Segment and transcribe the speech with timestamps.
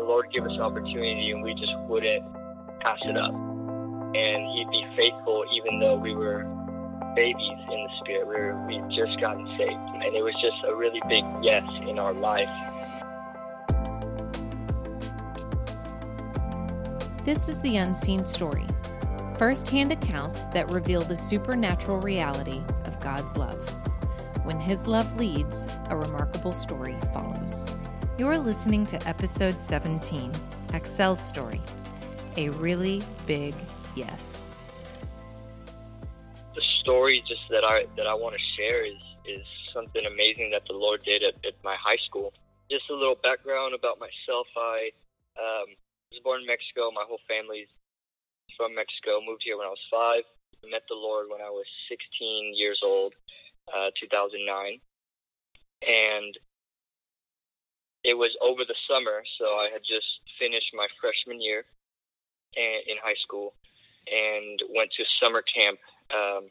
[0.00, 2.24] the Lord give us an opportunity and we just wouldn't
[2.80, 3.32] pass it up.
[3.32, 6.44] And He'd be faithful even though we were
[7.14, 7.36] babies
[7.70, 8.56] in the Spirit.
[8.66, 9.72] We we'd just gotten saved.
[9.72, 12.48] And it was just a really big yes in our life.
[17.24, 18.66] This is the unseen story
[19.36, 23.74] first hand accounts that reveal the supernatural reality of God's love.
[24.44, 27.74] When His love leads, a remarkable story follows.
[28.20, 30.30] You're listening to episode 17,
[30.74, 31.58] Axel's Story
[32.36, 33.54] A Really Big
[33.96, 34.50] Yes.
[36.54, 40.66] The story just that I that I want to share is is something amazing that
[40.66, 42.34] the Lord did at, at my high school.
[42.70, 44.46] Just a little background about myself.
[44.54, 44.90] I
[45.40, 45.68] um,
[46.12, 46.90] was born in Mexico.
[46.90, 47.68] My whole family's
[48.54, 49.20] from Mexico.
[49.26, 50.24] Moved here when I was five.
[50.70, 53.14] Met the Lord when I was 16 years old,
[53.74, 54.78] uh, 2009,
[55.88, 56.36] and
[58.04, 60.06] it was over the summer, so I had just
[60.38, 61.64] finished my freshman year
[62.56, 63.54] in high school
[64.10, 65.78] and went to summer camp
[66.14, 66.48] um,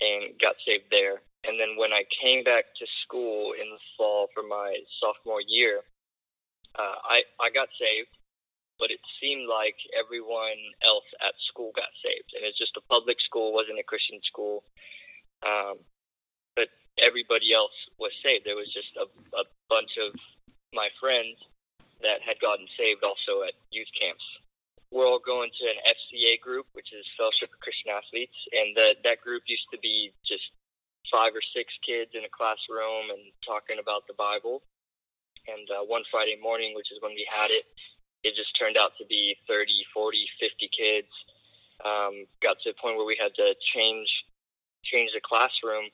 [0.00, 1.22] and got saved there.
[1.44, 5.80] And then when I came back to school in the fall for my sophomore year,
[6.78, 8.10] uh, I I got saved,
[8.78, 13.18] but it seemed like everyone else at school got saved, and it's just a public
[13.20, 14.64] school, wasn't a Christian school.
[15.46, 15.78] Um,
[16.56, 18.44] but everybody else was saved.
[18.44, 20.18] There was just a, a bunch of
[20.72, 21.36] my friends
[22.02, 24.24] that had gotten saved also at youth camps.
[24.90, 28.94] We're all going to an FCA group, which is Fellowship of Christian Athletes, and the,
[29.02, 30.44] that group used to be just
[31.10, 34.62] five or six kids in a classroom and talking about the Bible.
[35.46, 37.64] And uh, one Friday morning, which is when we had it,
[38.22, 41.12] it just turned out to be 30, 40, 50 kids.
[41.84, 44.08] Um, got to the point where we had to change
[44.82, 45.90] change the classroom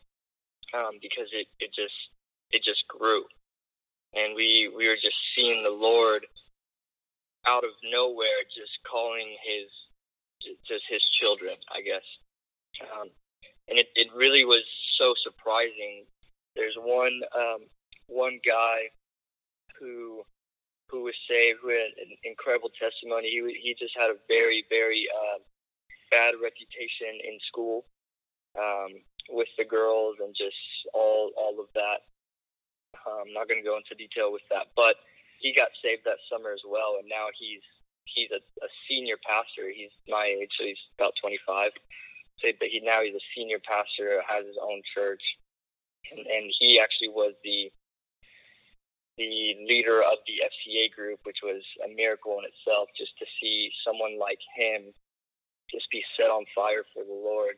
[0.76, 1.96] um, because it, it just
[2.52, 3.24] it just grew
[4.14, 6.26] and we we were just seeing the Lord
[7.46, 9.68] out of nowhere, just calling his
[10.66, 12.04] just his children, I guess.
[12.94, 13.08] Um,
[13.68, 14.62] and it, it really was
[14.98, 16.04] so surprising.
[16.56, 17.66] There's one um,
[18.06, 18.90] one guy
[19.78, 20.22] who
[20.88, 23.30] who was saved, who had an incredible testimony.
[23.30, 25.38] He he just had a very very uh,
[26.10, 27.86] bad reputation in school
[28.58, 28.92] um,
[29.30, 30.56] with the girls and just
[30.92, 32.00] all all of that.
[33.06, 34.96] I'm not going to go into detail with that, but
[35.42, 37.62] he got saved that summer as well, and now he's
[38.06, 39.70] he's a, a senior pastor.
[39.74, 41.72] He's my age, so he's about 25.
[42.38, 45.22] So, but he now he's a senior pastor, has his own church,
[46.10, 47.70] and, and he actually was the
[49.18, 52.88] the leader of the FCA group, which was a miracle in itself.
[52.96, 54.94] Just to see someone like him
[55.70, 57.56] just be set on fire for the Lord.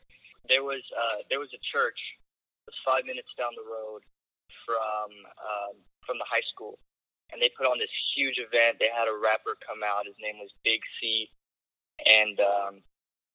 [0.48, 2.00] There was uh, there was a church,
[2.66, 4.02] was five minutes down the road
[4.62, 5.10] from
[5.42, 5.74] um,
[6.06, 6.78] from the high school,
[7.32, 8.78] and they put on this huge event.
[8.78, 10.06] They had a rapper come out.
[10.06, 11.30] His name was Big C,
[12.06, 12.74] and um,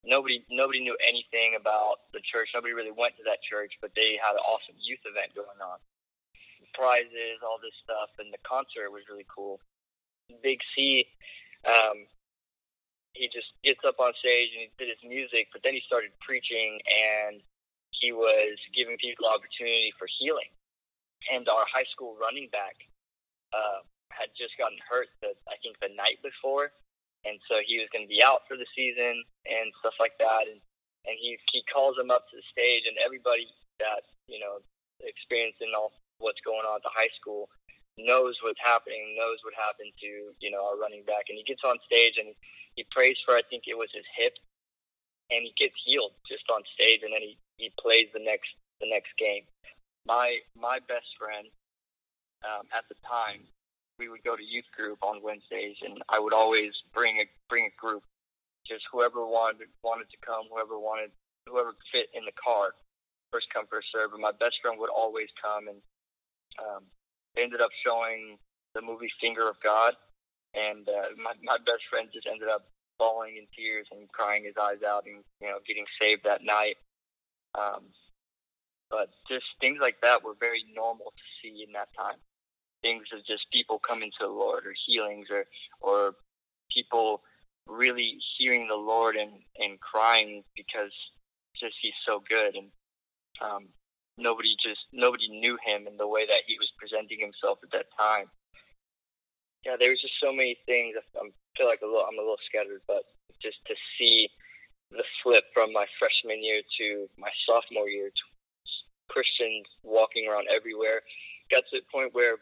[0.04, 2.52] nobody nobody knew anything about the church.
[2.54, 5.80] Nobody really went to that church, but they had an awesome youth event going on.
[6.74, 9.60] Prizes, all this stuff, and the concert was really cool.
[10.44, 11.08] Big C,
[11.66, 12.06] um,
[13.14, 16.12] he just gets up on stage and he did his music, but then he started
[16.22, 17.42] preaching and
[17.92, 20.54] he was giving people opportunity for healing
[21.28, 22.76] and our high school running back
[23.52, 25.12] uh, had just gotten hurt.
[25.22, 26.72] The, I think the night before,
[27.28, 30.48] and so he was going to be out for the season and stuff like that.
[30.48, 30.62] And
[31.08, 33.48] and he he calls him up to the stage, and everybody
[33.80, 34.64] that you know
[35.04, 37.48] experiencing all what's going on at the high school
[37.96, 41.64] knows what's happening, knows what happened to you know our running back, and he gets
[41.64, 42.36] on stage and
[42.76, 44.36] he prays for I think it was his hip,
[45.32, 48.88] and he gets healed just on stage, and then he he plays the next the
[48.88, 49.44] next game
[50.10, 51.46] my my best friend
[52.42, 53.46] um, at the time,
[54.02, 57.70] we would go to youth group on Wednesdays, and I would always bring a bring
[57.70, 58.02] a group,
[58.66, 61.12] just whoever wanted wanted to come, whoever wanted,
[61.46, 62.74] whoever fit in the car,
[63.32, 64.12] first come first serve.
[64.12, 65.78] And my best friend would always come, and
[66.58, 66.84] um,
[67.36, 68.42] they ended up showing
[68.74, 69.94] the movie Finger of God,
[70.58, 72.66] and uh, my my best friend just ended up
[72.98, 76.82] bawling in tears and crying his eyes out, and you know getting saved that night.
[77.54, 77.94] Um,
[78.90, 82.18] but just things like that were very normal to see in that time.
[82.82, 85.46] Things of just people coming to the Lord or healings or
[85.82, 86.16] or
[86.74, 87.22] people
[87.68, 90.92] really hearing the Lord and, and crying because
[91.60, 92.72] just he's so good and
[93.42, 93.68] um,
[94.18, 97.88] nobody just nobody knew him in the way that he was presenting himself at that
[98.00, 98.26] time.
[99.66, 100.96] Yeah, there was just so many things.
[100.98, 103.04] I feel like a little, I'm a little scattered, but
[103.42, 104.30] just to see
[104.92, 108.10] the flip from my freshman year to my sophomore year
[109.10, 111.02] Christians walking around everywhere.
[111.52, 112.38] Got to the point where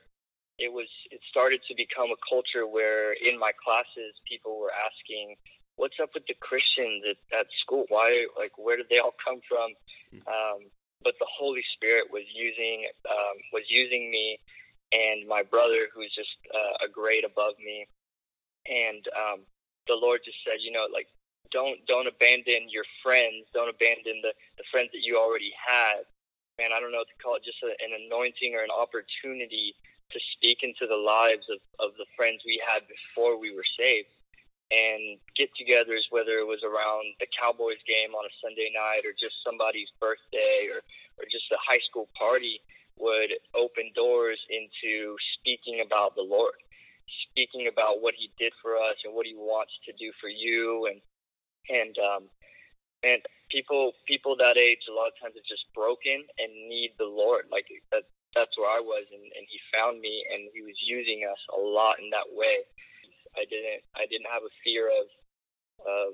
[0.59, 5.35] it was it started to become a culture where in my classes people were asking
[5.75, 7.85] what's up with the christians at, at school?
[7.89, 9.71] Why like where did they all come from?
[10.27, 10.59] Um,
[11.03, 14.39] but the holy spirit was using um, was using me
[14.91, 17.87] and my brother who's just uh, a grade above me.
[18.65, 19.39] And um,
[19.87, 21.07] the lord just said you know like
[21.51, 23.47] don't don't abandon your friends.
[23.53, 26.03] Don't abandon the, the friends that you already had
[26.57, 29.75] man i don't know what to call it just a, an anointing or an opportunity
[30.09, 34.07] to speak into the lives of, of the friends we had before we were saved
[34.71, 39.15] and get togethers, whether it was around the Cowboys game on a Sunday night or
[39.15, 40.83] just somebody's birthday or,
[41.19, 42.59] or just a high school party,
[42.99, 46.57] would open doors into speaking about the Lord,
[47.29, 50.91] speaking about what He did for us and what He wants to do for you.
[50.91, 50.99] And,
[51.69, 52.23] and, um,
[53.03, 57.05] and people, people that age, a lot of times are just broken and need the
[57.05, 57.45] Lord.
[57.51, 58.03] Like that,
[58.35, 61.59] that's where I was, and, and he found me, and he was using us a
[61.59, 62.65] lot in that way.
[63.37, 65.05] I didn't I didn't have a fear of
[65.85, 66.07] of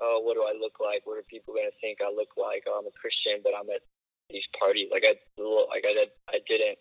[0.00, 1.02] oh what do I look like?
[1.04, 2.64] What are people to think I look like?
[2.70, 3.82] Oh, I'm a Christian, but I'm at
[4.30, 4.88] these parties.
[4.94, 6.78] Like I like I did, I didn't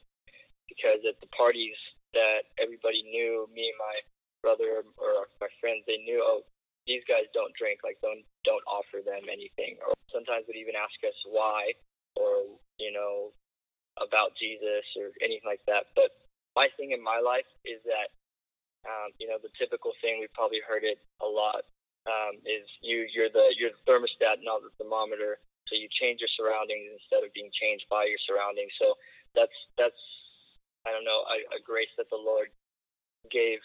[0.70, 1.78] because at the parties
[2.14, 3.98] that everybody knew, me and my
[4.42, 6.46] brother or my friends, they knew oh
[6.86, 7.82] these guys don't drink.
[7.84, 9.78] Like don't don't offer them anything.
[9.82, 11.74] Or sometimes would even ask us why
[12.16, 13.36] or you know
[14.00, 15.92] about Jesus or anything like that.
[15.96, 16.12] But
[16.56, 18.12] my thing in my life is that,
[18.88, 21.68] um, you know, the typical thing we've probably heard it a lot
[22.08, 25.40] um, is you you're the you're the thermostat, not the thermometer.
[25.68, 28.72] So you change your surroundings instead of being changed by your surroundings.
[28.80, 28.94] So
[29.34, 29.98] that's that's
[30.86, 32.54] I don't know a, a grace that the Lord
[33.32, 33.60] gave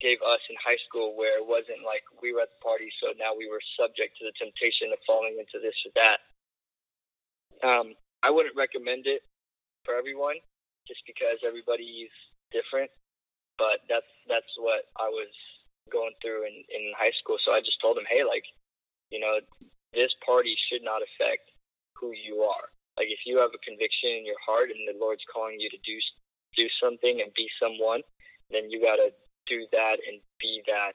[0.00, 3.16] gave us in high school where it wasn't like we were at the party, so
[3.16, 6.20] now we were subject to the temptation of falling into this or that.
[7.64, 9.22] Um, I wouldn't recommend it
[9.84, 10.36] for everyone,
[10.86, 12.12] just because everybody's
[12.52, 12.90] different.
[13.56, 15.32] But that's that's what I was
[15.90, 17.38] going through in in high school.
[17.40, 18.44] So I just told them, hey, like,
[19.08, 19.40] you know,
[19.94, 21.48] this party should not affect
[21.96, 22.68] who you are.
[23.00, 25.80] Like, if you have a conviction in your heart and the Lord's calling you to
[25.84, 25.96] do
[26.56, 28.00] do something and be someone,
[28.50, 29.12] then you got to
[29.46, 30.92] do that and be that,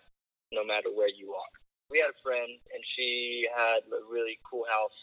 [0.52, 1.54] no matter where you are.
[1.90, 5.00] We had a friend, and she had a really cool house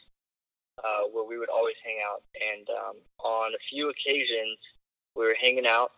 [0.85, 2.23] uh, where we would always hang out.
[2.39, 4.59] And um, on a few occasions,
[5.15, 5.93] we were hanging out,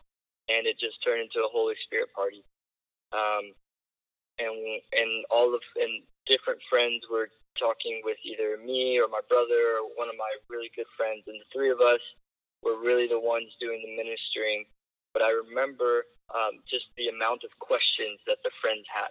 [0.48, 2.44] and it just turned into a Holy Spirit party.
[3.12, 3.52] Um,
[4.38, 9.78] and and all of and different friends were talking with either me or my brother
[9.78, 12.00] or one of my really good friends, and the three of us
[12.62, 14.64] were really the ones doing the ministering.
[15.12, 19.10] But I remember um, just the amount of questions that the friends had.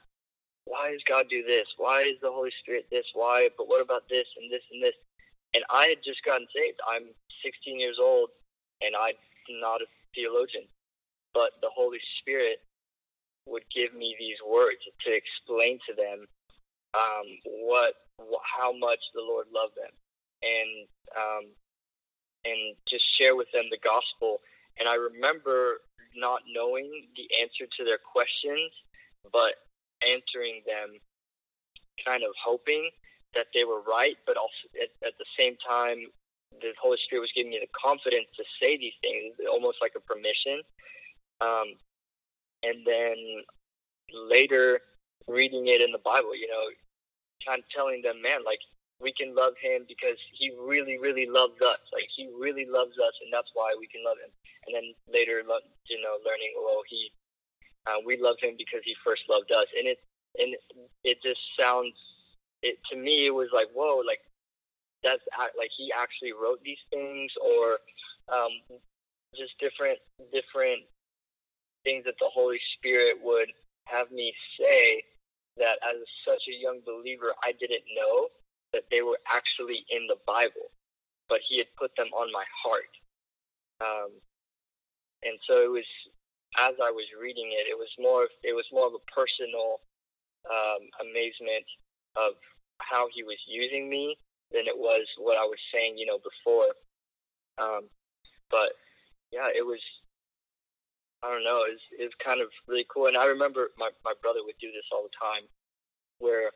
[0.65, 1.65] Why does God do this?
[1.77, 3.05] Why is the Holy Spirit this?
[3.13, 3.49] Why?
[3.57, 4.95] But what about this and this and this?
[5.53, 6.79] And I had just gotten saved.
[6.85, 7.09] I'm
[7.43, 8.29] 16 years old,
[8.81, 9.17] and I'm
[9.59, 10.69] not a theologian.
[11.33, 12.61] But the Holy Spirit
[13.47, 16.27] would give me these words to explain to them
[16.93, 17.27] um,
[17.65, 17.93] what,
[18.45, 19.93] how much the Lord loved them,
[20.41, 20.87] and
[21.17, 21.45] um,
[22.45, 24.39] and just share with them the gospel.
[24.79, 25.81] And I remember
[26.15, 28.71] not knowing the answer to their questions,
[29.31, 29.55] but
[30.01, 30.99] answering them,
[32.05, 32.89] kind of hoping
[33.35, 36.07] that they were right, but also at, at the same time,
[36.61, 40.01] the Holy Spirit was giving me the confidence to say these things, almost like a
[40.01, 40.61] permission.
[41.41, 41.77] Um,
[42.63, 43.15] and then
[44.11, 44.79] later,
[45.27, 46.65] reading it in the Bible, you know,
[47.45, 48.59] kind of telling them, man, like
[49.01, 51.79] we can love Him because He really, really loves us.
[51.93, 54.31] Like He really loves us, and that's why we can love Him.
[54.67, 57.15] And then later, you know, learning, well, He,
[57.87, 60.03] uh, we love Him because He first loved us, and it
[60.37, 60.53] and
[61.03, 61.95] it just sounds
[62.61, 64.19] it to me it was like whoa like
[65.03, 65.23] that's
[65.57, 67.79] like he actually wrote these things or
[68.27, 68.51] um,
[69.35, 69.97] just different
[70.33, 70.83] different
[71.83, 73.47] things that the Holy Spirit would
[73.85, 75.01] have me say
[75.57, 75.97] that as
[76.27, 78.27] such a young believer I didn't know
[78.73, 80.69] that they were actually in the Bible,
[81.29, 82.93] but he had put them on my heart.
[83.81, 84.11] Um,
[85.23, 85.85] and so it was
[86.57, 89.79] as I was reading it, it was more of, it was more of a personal
[90.49, 91.65] um, amazement
[92.17, 92.33] of
[92.81, 94.17] how he was using me
[94.51, 96.73] than it was what I was saying, you know, before.
[97.61, 97.89] Um,
[98.49, 98.73] but
[99.31, 99.79] yeah, it was.
[101.21, 101.67] I don't know.
[101.67, 104.87] It was, kind of really cool, and I remember my my brother would do this
[104.91, 105.43] all the time,
[106.19, 106.49] where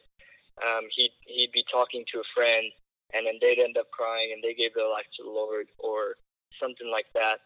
[0.64, 2.66] um, he'd he'd be talking to a friend,
[3.14, 6.16] and then they'd end up crying, and they gave their life to the Lord, or
[6.60, 7.40] something like that.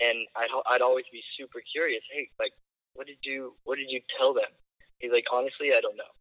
[0.00, 2.02] And I'd I'd always be super curious.
[2.12, 2.52] Hey, like,
[2.94, 4.50] what did you what did you tell them?
[4.98, 6.12] He's like, honestly, I don't know.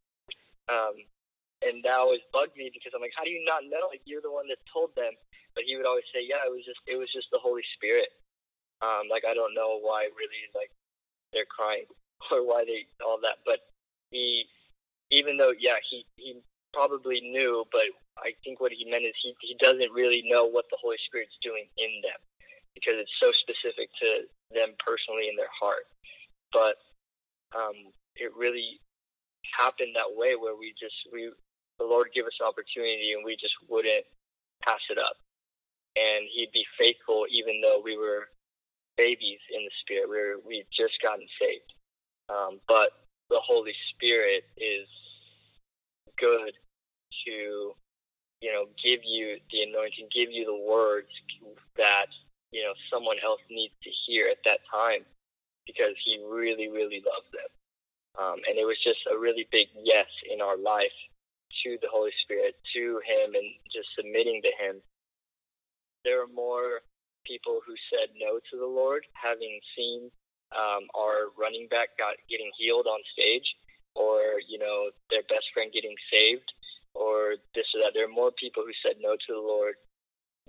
[0.67, 0.95] Um,
[1.63, 3.87] and that always bugged me because I'm like, how do you not know?
[3.89, 5.13] Like you're the one that told them.
[5.55, 8.09] But he would always say, yeah, it was just it was just the Holy Spirit.
[8.81, 10.71] Um, like I don't know why really like
[11.31, 11.87] they're crying
[12.31, 13.59] or why they all that, but
[14.11, 14.45] he,
[15.09, 16.41] even though yeah he he
[16.73, 20.65] probably knew, but I think what he meant is he he doesn't really know what
[20.69, 22.21] the Holy Spirit's doing in them
[22.73, 25.89] because it's so specific to them personally in their heart.
[26.51, 26.77] But
[27.57, 28.81] um, it really
[29.57, 31.31] happened that way where we just we
[31.79, 34.05] the Lord gave us an opportunity and we just wouldn't
[34.61, 35.17] pass it up.
[35.97, 38.29] And He'd be faithful even though we were
[38.97, 40.09] babies in the Spirit.
[40.09, 41.73] We were we just gotten saved,
[42.29, 42.93] um, but
[43.29, 44.87] the Holy Spirit is
[46.17, 46.53] good
[47.25, 47.73] to
[48.43, 51.07] you know give you the anointing, give you the words
[51.77, 52.07] that
[52.51, 55.07] you know someone else needs to hear at that time
[55.65, 57.47] because He really really loves them.
[58.19, 60.93] Um, and it was just a really big yes in our life
[61.63, 64.81] to the Holy Spirit, to Him, and just submitting to Him.
[66.03, 66.81] There are more
[67.25, 70.11] people who said no to the Lord, having seen
[70.51, 73.55] um, our running back got getting healed on stage,
[73.95, 76.51] or you know their best friend getting saved,
[76.95, 77.93] or this or that.
[77.93, 79.75] There are more people who said no to the Lord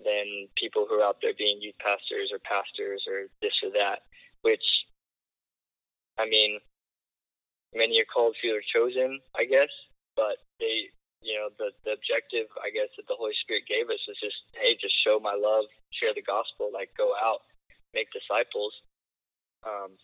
[0.05, 4.03] than people who are out there being youth pastors or pastors or this or that.
[4.43, 4.65] Which,
[6.19, 6.61] I mean,
[7.75, 9.71] many are called, few are chosen, I guess.
[10.17, 10.91] But they,
[11.23, 14.37] you know, the the objective, I guess, that the Holy Spirit gave us is just,
[14.55, 17.41] hey, just show my love, share the gospel, like go out,
[17.95, 18.73] make disciples.
[19.67, 19.97] Um,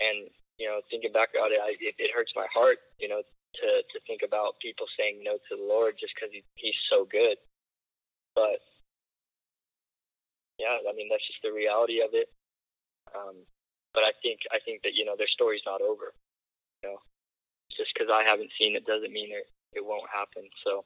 [0.00, 3.22] and you know, thinking back about it, I, it, it hurts my heart, you know,
[3.60, 7.04] to to think about people saying no to the Lord just because he, He's so
[7.04, 7.36] good.
[8.34, 8.60] But
[10.58, 12.28] yeah, I mean, that's just the reality of it.
[13.14, 13.44] Um,
[13.94, 16.12] but I think I think that you know their story's not over
[16.82, 16.98] You know,
[17.76, 20.48] just because I haven't seen it doesn't mean it it won't happen.
[20.64, 20.84] So,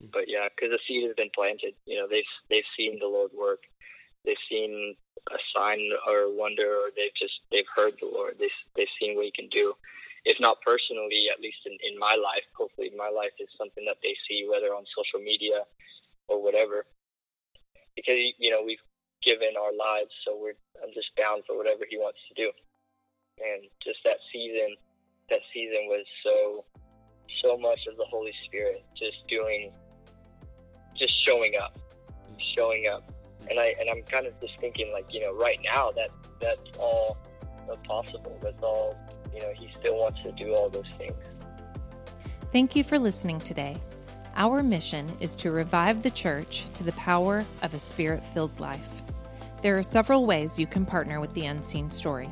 [0.00, 0.08] hmm.
[0.12, 1.74] but yeah, because the seed has been planted.
[1.86, 3.62] You know, they've they've seen the Lord work.
[4.24, 4.96] They've seen
[5.30, 8.36] a sign or a wonder, or they've just they've heard the Lord.
[8.38, 9.74] They they've seen what He can do.
[10.30, 13.98] If not personally, at least in, in my life, hopefully my life is something that
[14.02, 15.66] they see, whether on social media
[16.28, 16.86] or whatever.
[17.96, 18.84] Because you know we've
[19.26, 22.50] given our lives, so we're I'm just bound for whatever He wants to do
[23.40, 24.76] and just that season,
[25.28, 26.64] that season was so,
[27.42, 29.72] so much of the Holy Spirit just doing,
[30.96, 31.78] just showing up,
[32.56, 33.10] showing up,
[33.48, 36.10] and I and I'm kind of just thinking like you know right now that
[36.40, 37.16] that's all
[37.84, 38.38] possible.
[38.42, 38.96] That's all
[39.34, 39.52] you know.
[39.54, 41.14] He still wants to do all those things.
[42.52, 43.76] Thank you for listening today.
[44.36, 48.88] Our mission is to revive the church to the power of a spirit filled life.
[49.62, 52.28] There are several ways you can partner with the Unseen Story.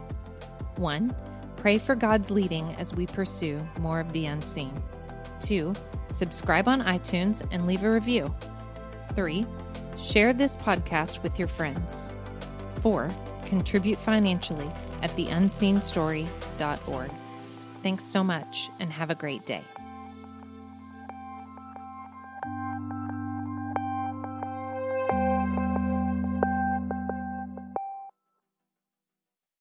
[0.76, 1.14] 1.
[1.57, 4.73] Pray for God's leading as we pursue more of the unseen.
[5.40, 5.75] 2.
[6.09, 8.35] Subscribe on iTunes and leave a review.
[9.14, 9.45] 3.
[9.99, 12.09] Share this podcast with your friends.
[12.76, 13.11] 4.
[13.49, 14.71] Contribute financially
[15.02, 17.11] at theunseenstory.org.
[17.83, 19.64] Thanks so much and have a great day.